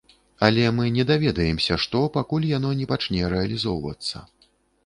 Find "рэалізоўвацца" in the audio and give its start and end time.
3.37-4.25